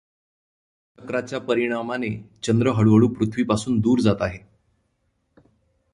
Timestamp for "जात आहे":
3.99-4.39